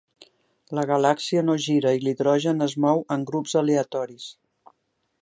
La 0.77 0.85
galàxia 0.91 1.43
no 1.51 1.57
gira 1.67 1.93
i 1.97 2.03
l'hidrogen 2.05 2.69
es 2.69 2.75
mou 2.87 3.07
en 3.17 3.27
grups 3.31 3.57
aleatoris. 3.63 4.31